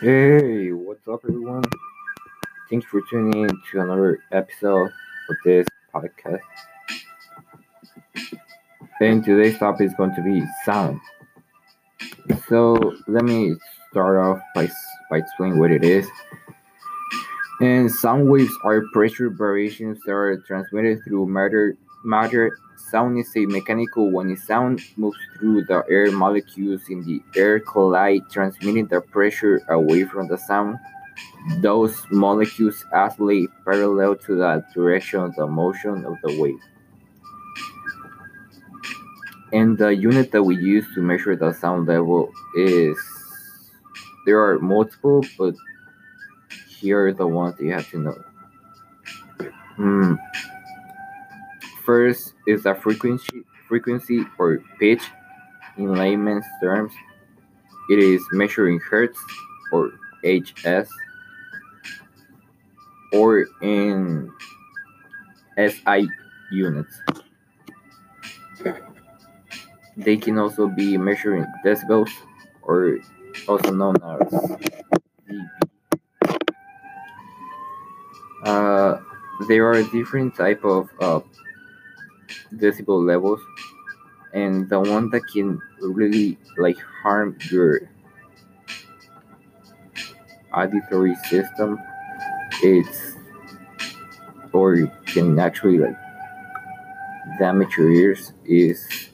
[0.00, 1.64] Hey, what's up, everyone?
[2.70, 4.92] Thanks for tuning in to another episode
[5.28, 6.38] of this podcast.
[9.00, 11.00] And today's topic is going to be sound.
[12.48, 13.56] So let me
[13.90, 14.70] start off by
[15.10, 16.06] by explaining what it is.
[17.60, 21.76] And sound waves are pressure variations that are transmitted through matter.
[22.04, 24.34] Matter sound is a mechanical one.
[24.36, 30.28] sound moves through the air molecules in the air collide, transmitting the pressure away from
[30.28, 30.78] the sound.
[31.60, 36.60] Those molecules oscillate parallel to the direction of the motion of the wave.
[39.52, 42.98] And the unit that we use to measure the sound level is
[44.26, 45.54] there are multiple, but
[46.68, 48.24] here are the ones you have to know.
[49.76, 50.14] Hmm.
[51.88, 55.00] First is a frequency, frequency or pitch.
[55.78, 56.92] In layman's terms,
[57.88, 59.18] it is measured in hertz
[59.72, 59.92] or
[60.22, 60.86] Hs,
[63.14, 64.30] or in
[65.56, 66.06] SI
[66.52, 67.00] units.
[69.96, 72.10] They can also be measured in decibels,
[72.60, 72.98] or
[73.48, 74.28] also known as
[75.24, 75.48] dB.
[78.44, 79.00] Uh,
[79.48, 81.20] there are different type of uh,
[82.54, 83.40] decibel levels,
[84.32, 87.80] and the one that can really like harm your
[90.52, 91.78] auditory system,
[92.62, 93.14] it's
[94.52, 95.96] or can actually like
[97.38, 99.10] damage your ears is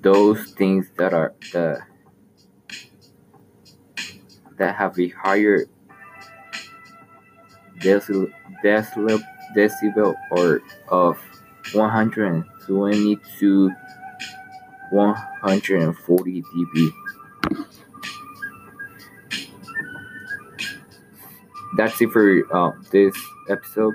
[0.00, 1.80] those things that are the
[4.58, 5.66] that have a higher
[7.80, 8.30] decibel,
[8.62, 9.20] decibel,
[9.56, 11.18] decibel or of
[11.72, 13.70] 120 to
[14.90, 16.92] 140 dB.
[21.76, 23.14] That's it for uh, this
[23.48, 23.94] episode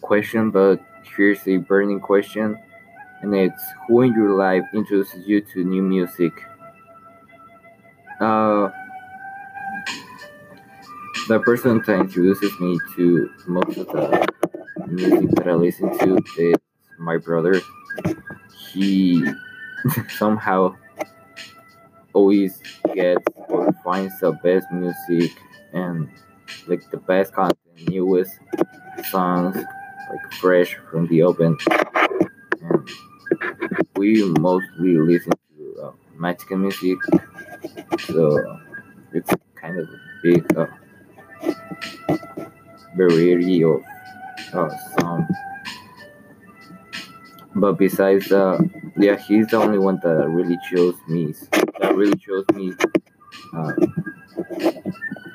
[0.00, 0.80] question, but
[1.16, 2.58] here's a burning question,
[3.22, 6.32] and it's who in your life introduces you to new music?
[8.20, 8.68] Uh,
[11.32, 14.28] the person that introduces me to most of the
[14.86, 16.56] music that I listen to is
[16.98, 17.58] my brother.
[18.70, 19.24] He
[20.10, 20.76] somehow
[22.12, 22.60] always
[22.92, 25.30] gets or finds the best music
[25.72, 26.10] and
[26.66, 28.38] like the best content, newest
[29.10, 31.56] songs, like fresh from the oven.
[32.60, 32.90] And
[33.96, 36.98] we mostly listen to uh, Mexican music,
[38.00, 38.60] so
[39.14, 39.88] it's kind of
[40.22, 40.66] big uh,
[42.96, 43.82] variety of
[44.52, 45.30] uh, songs.
[47.54, 48.58] But besides, uh,
[48.96, 51.34] yeah, he's the only one that really chose me.
[51.80, 52.72] That really chose me
[53.54, 53.72] uh,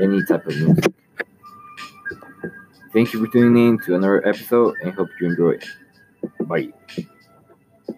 [0.00, 0.92] any type of music.
[2.92, 5.58] Thank you for tuning in to another episode and hope you enjoy.
[6.40, 6.72] Bye.